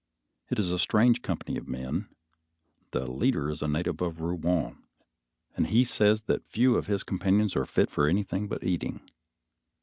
[0.49, 2.09] It is a strange company of men.
[2.89, 4.81] The leader is a native of Rouen,
[5.55, 9.07] and he says that few of his companions are fit for anything but eating.